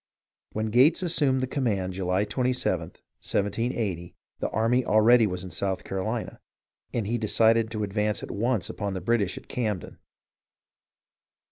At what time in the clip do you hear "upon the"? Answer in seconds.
8.67-8.99